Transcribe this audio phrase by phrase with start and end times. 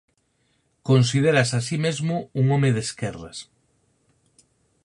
[0.89, 3.37] Considérase a si mesmo un home de esquerdas.